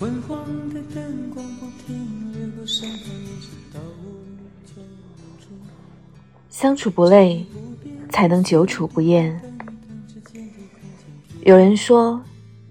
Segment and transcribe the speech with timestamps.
[0.00, 4.24] 昏黄的灯光不停掠过身旁，一直到无
[4.64, 4.80] 救
[5.38, 5.50] 处。
[6.48, 7.44] 相处不累，
[8.08, 9.38] 才能久处不厌。
[11.42, 12.18] 有人说，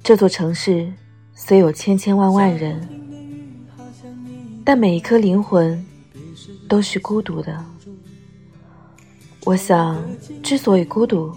[0.02, 0.91] 这座城市
[1.36, 2.89] 虽有千千万万人，
[4.66, 5.86] 但每一颗灵魂
[6.67, 7.64] 都是孤独的。
[9.45, 10.03] 我想，
[10.41, 11.31] 之所以孤独，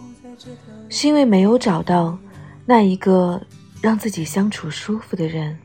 [0.88, 2.18] 是因为没有找到
[2.64, 3.38] 那一个
[3.82, 5.58] 让自己相处舒服的人。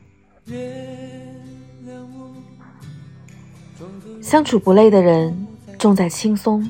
[4.22, 5.46] 相处不累的人，
[5.78, 6.68] 重在轻松。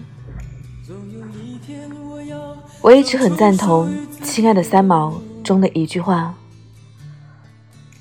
[2.80, 3.88] 我一直很赞同
[4.24, 6.34] 《亲爱的三毛》中的一句话：“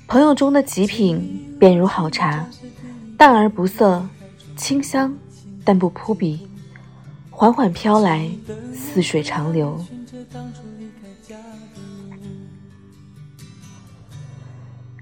[0.06, 2.46] 朋友中的极品，便如好茶，
[3.16, 4.06] 淡而不涩，
[4.56, 5.12] 清香
[5.64, 6.48] 但不扑鼻，
[7.30, 8.30] 缓缓飘来，
[8.72, 9.78] 似水长流。”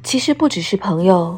[0.06, 1.36] 其实不只是朋友，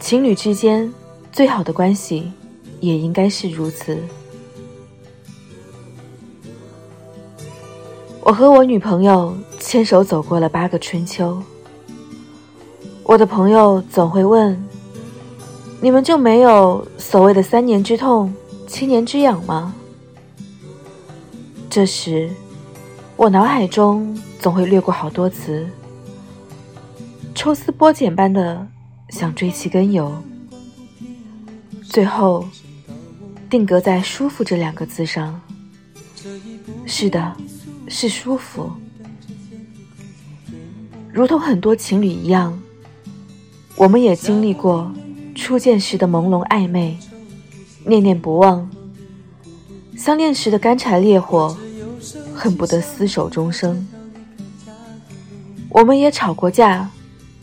[0.00, 0.92] 情侣之间
[1.32, 2.30] 最好的关系
[2.78, 3.98] 也应该是如此。
[8.20, 11.42] 我和我女朋友牵手走过了八个春秋。
[13.02, 14.62] 我的朋友总会问
[15.80, 18.30] ：“你们就没有所谓的三年之痛、
[18.66, 19.74] 七年之痒吗？”
[21.70, 22.28] 这时，
[23.16, 25.66] 我脑海中总会掠过好多词，
[27.46, 28.66] 抽丝剥茧般的
[29.08, 30.12] 想追其根由，
[31.80, 32.44] 最后
[33.48, 35.40] 定格在“舒服”这两个字上。
[36.86, 37.36] 是的。
[37.86, 38.68] 是舒服，
[41.12, 42.60] 如同很多情侣一样，
[43.76, 44.92] 我们也经历过
[45.36, 46.98] 初见时的朦胧暧昧，
[47.84, 48.68] 念念不忘；
[49.96, 51.56] 相恋时的干柴烈火，
[52.34, 53.86] 恨不得厮守终生。
[55.68, 56.90] 我们也吵过架，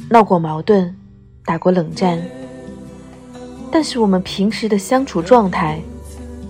[0.09, 0.96] 闹过矛盾，
[1.44, 2.22] 打过冷战，
[3.72, 5.81] 但是我们平时的相处状态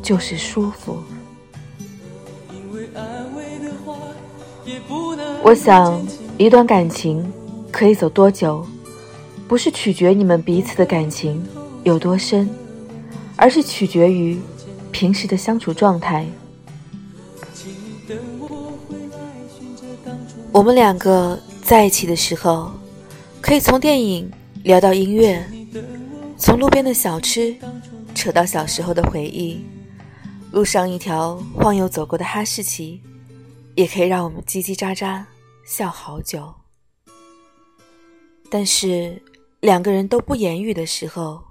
[0.01, 0.97] 就是舒服。
[5.41, 6.05] 我想，
[6.37, 7.31] 一段感情
[7.71, 8.65] 可以走多久，
[9.47, 11.41] 不是取决你们彼此的感情
[11.83, 12.49] 有多深，
[13.35, 14.39] 而是取决于
[14.91, 16.25] 平时的相处状态。
[20.51, 22.71] 我们两个在一起的时候，
[23.43, 24.31] 可以从电影
[24.63, 25.45] 聊到音乐，
[26.37, 27.53] 从路边的小吃
[28.15, 29.61] 扯到小时候的回忆，
[30.53, 33.01] 路上一条晃悠走过的哈士奇，
[33.75, 35.25] 也可以让我们叽叽喳喳。
[35.65, 36.53] 笑好久，
[38.49, 39.21] 但是
[39.59, 41.43] 两个人都不言语的时候，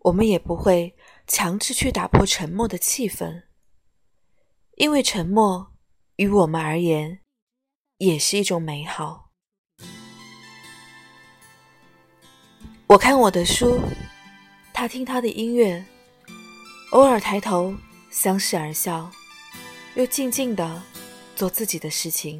[0.00, 0.94] 我们也不会
[1.26, 3.44] 强制去打破沉默的气氛，
[4.76, 5.72] 因为沉默
[6.16, 7.20] 于我们而言
[7.96, 9.21] 也是一种美好。
[12.92, 13.80] 我看我的书，
[14.70, 15.82] 他听他的音乐，
[16.90, 17.74] 偶尔抬头
[18.10, 19.10] 相视而笑，
[19.94, 20.82] 又静静的
[21.34, 22.38] 做自己的事情。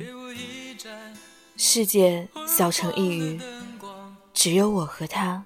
[1.57, 3.41] 世界小城一隅，
[4.35, 5.43] 只有我和他。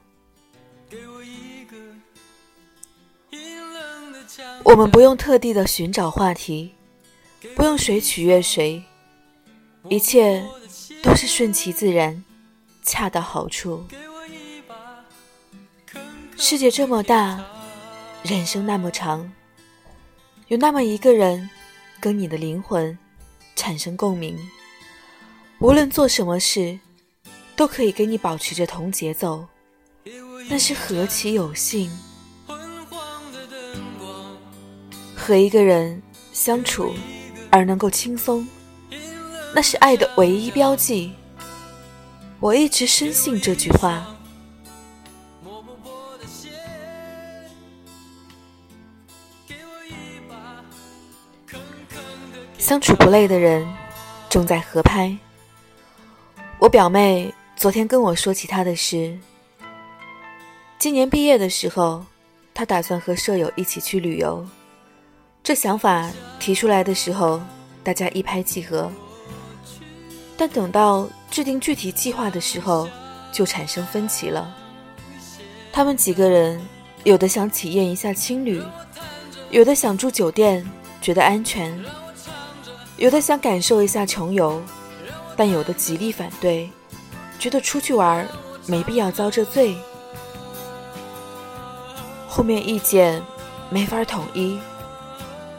[4.65, 6.75] 我们不用特地的寻找话题，
[7.55, 8.83] 不用谁取悦谁，
[9.89, 10.45] 一切
[11.01, 12.25] 都是顺其自然，
[12.83, 13.87] 恰到好处。
[16.39, 17.43] 世界这么大，
[18.23, 19.33] 人生那么长，
[20.49, 21.49] 有那么一个人，
[21.99, 22.97] 跟你的灵魂
[23.57, 24.39] 产生共鸣。
[25.61, 26.79] 无论做什么事，
[27.57, 29.47] 都可以跟你保持着同节奏，
[30.49, 31.91] 那是何其有幸！
[35.15, 36.01] 和一个人
[36.33, 36.95] 相处
[37.51, 38.47] 而能够轻松，
[39.55, 41.15] 那是爱的唯一标记。
[42.41, 44.16] 我一直深信这句话。
[52.67, 53.65] 相处不累的人，
[54.29, 55.17] 重在合拍。
[56.59, 59.17] 我表妹昨天跟我说起她的事。
[60.77, 62.05] 今年毕业的时候，
[62.53, 64.45] 她打算和舍友一起去旅游。
[65.45, 66.11] 这想法
[66.41, 67.41] 提出来的时候，
[67.85, 68.91] 大家一拍即合。
[70.37, 72.89] 但等到制定具体计划的时候，
[73.31, 74.53] 就产生分歧了。
[75.73, 76.61] 他们几个人，
[77.05, 78.61] 有的想体验一下青旅，
[79.51, 80.69] 有的想住酒店，
[81.01, 81.73] 觉得安全；
[82.97, 84.63] 有的想感受一下穷游。
[85.39, 86.71] 但有的极力反对，
[87.39, 88.27] 觉得出去玩
[88.65, 89.77] 没必要遭这罪。
[92.27, 93.23] 后面意见
[93.69, 94.59] 没法统一，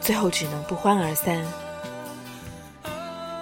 [0.00, 1.40] 最后只能不欢而散。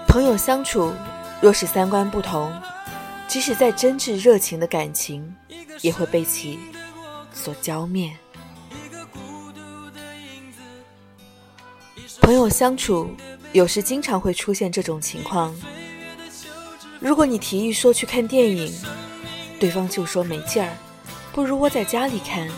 [0.07, 0.93] 朋友相处，
[1.41, 2.53] 若是三观不同，
[3.27, 5.35] 即使再真挚热情的感情，
[5.81, 6.59] 也会被其
[7.33, 8.15] 所浇灭。
[12.21, 13.11] 朋友相处，
[13.53, 15.55] 有时经常会出现这种情况。
[17.01, 18.73] 如果你提议说去看电影，
[19.59, 20.77] 对方就说没劲儿，
[21.33, 22.49] 不如窝在家里看。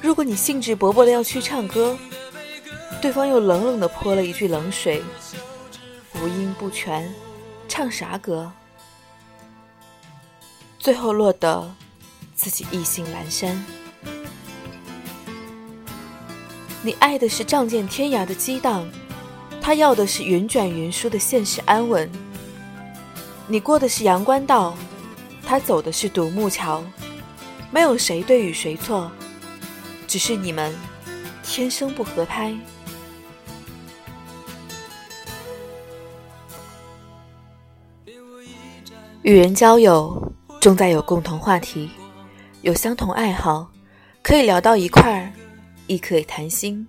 [0.00, 1.96] 如果你兴致勃勃的要去唱歌，
[3.00, 5.02] 对方又冷冷的泼了一句冷水，
[6.14, 7.12] 五音不全，
[7.68, 8.50] 唱啥歌？
[10.78, 11.74] 最后落得
[12.34, 13.64] 自己意兴阑珊。
[16.82, 18.86] 你爱的是仗剑天涯的激荡，
[19.64, 22.06] 他要的是云卷云舒的现实安稳。
[23.46, 24.76] 你过的是阳关道，
[25.42, 26.84] 他走的是独木桥，
[27.70, 29.10] 没有谁对与谁错，
[30.06, 30.70] 只是你们
[31.42, 32.54] 天生不合拍。
[39.22, 41.88] 与人交友，重在有共同话题，
[42.60, 43.66] 有相同爱好，
[44.22, 45.32] 可以聊到一块儿，
[45.86, 46.86] 亦可以谈心。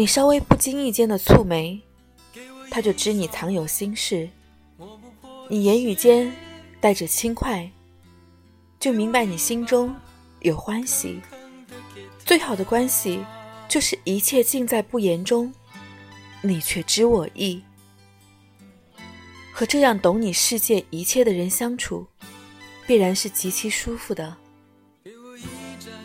[0.00, 1.78] 你稍微不经意间的蹙眉，
[2.70, 4.26] 他就知你藏有心事。
[5.46, 6.32] 你言语间
[6.80, 7.70] 带着轻快，
[8.78, 9.94] 就明白你心中
[10.40, 11.20] 有欢喜。
[12.24, 13.22] 最好的关系，
[13.68, 15.52] 就是一切尽在不言中，
[16.40, 17.62] 你却知我意。
[19.52, 22.06] 和这样懂你世界一切的人相处，
[22.86, 24.34] 必然是极其舒服的，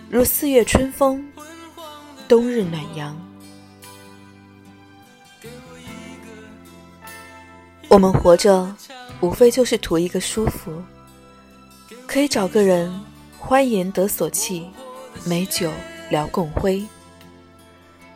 [0.09, 1.25] 如四月春风，
[2.27, 3.17] 冬日暖阳。
[7.95, 8.75] 我们活着。
[9.21, 10.83] 无非就是图一个舒服，
[12.05, 12.93] 可以找个人
[13.39, 14.65] 欢颜得所憩，
[15.23, 15.71] 美酒
[16.09, 16.85] 聊共辉；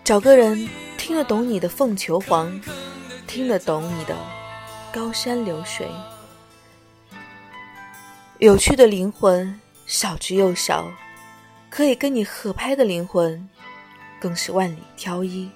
[0.04, 0.68] 找个人
[0.98, 2.60] 听得懂你的凤求凰，
[3.26, 4.14] 听得懂你的
[4.92, 5.88] 高山流水。
[8.40, 10.92] 有趣的灵魂少之又少，
[11.70, 13.48] 可以跟你合拍的灵魂
[14.20, 15.50] 更是万里挑一。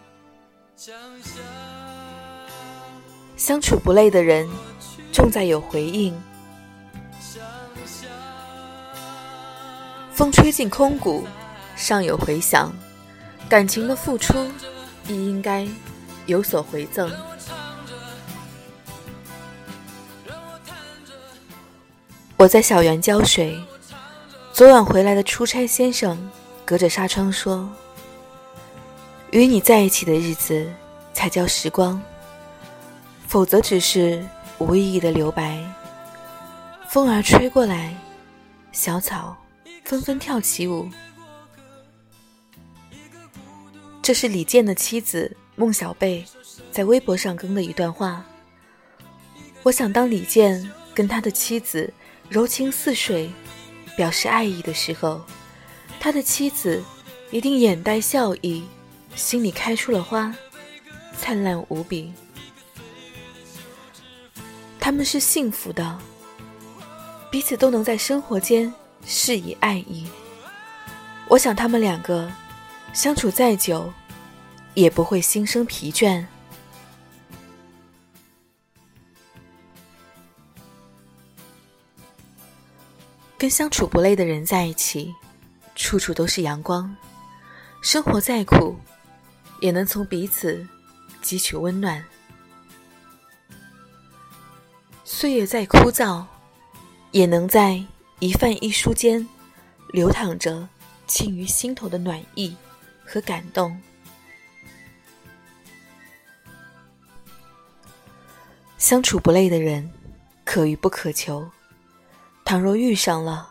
[3.43, 4.49] 相处不累的人。
[5.11, 6.17] 重在有回应，
[10.13, 11.27] 风吹进空谷，
[11.75, 12.71] 尚有回响。
[13.49, 14.33] 感情的付出
[15.09, 15.67] 亦应该
[16.25, 17.11] 有所回赠。
[22.37, 23.61] 我在小园浇水，
[24.53, 26.17] 昨晚回来的出差先生
[26.63, 27.69] 隔着纱窗说
[29.31, 30.65] ：“与你在一起的日子
[31.13, 32.01] 才叫时光，
[33.33, 34.23] 否则只是……”
[34.59, 35.59] 无意义的留白，
[36.87, 37.93] 风儿吹过来，
[38.71, 39.35] 小草
[39.83, 40.87] 纷纷跳起舞。
[44.01, 46.23] 这是李健的妻子孟小贝
[46.71, 48.23] 在微博上更的一段话。
[49.63, 51.91] 我想，当李健跟他的妻子
[52.29, 53.29] 柔情似水，
[53.97, 55.19] 表示爱意的时候，
[55.99, 56.81] 他的妻子
[57.31, 58.63] 一定眼带笑意，
[59.15, 60.33] 心里开出了花，
[61.17, 62.13] 灿烂无比。
[64.83, 65.97] 他们是幸福的，
[67.31, 68.71] 彼此都能在生活间
[69.05, 70.05] 施以爱意。
[71.29, 72.29] 我想他们两个
[72.91, 73.93] 相处再久，
[74.73, 76.25] 也不会心生疲倦。
[83.37, 85.15] 跟相处不累的人在一起，
[85.75, 86.93] 处处都是阳光。
[87.81, 88.77] 生活再苦，
[89.61, 90.67] 也能从彼此
[91.23, 92.03] 汲取温暖。
[95.23, 96.25] 岁月再枯燥，
[97.11, 97.81] 也能在
[98.19, 99.25] 一饭一书间
[99.93, 100.67] 流淌着
[101.07, 102.53] 沁于心头的暖意
[103.05, 103.81] 和感动。
[108.77, 109.89] 相处不累的人，
[110.43, 111.49] 可遇不可求。
[112.43, 113.49] 倘若遇上了，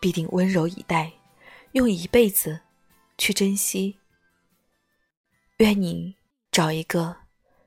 [0.00, 1.12] 必定温柔以待，
[1.74, 2.58] 用一辈子
[3.16, 4.00] 去珍惜。
[5.58, 6.16] 愿你
[6.50, 7.18] 找一个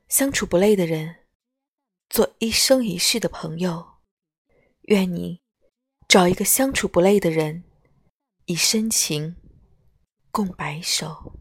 [0.06, 1.17] 相处不累的人。
[2.08, 3.98] 做一生一世的朋友，
[4.82, 5.40] 愿你
[6.08, 7.64] 找一个相处不累的人，
[8.46, 9.36] 以深情
[10.30, 11.37] 共白首。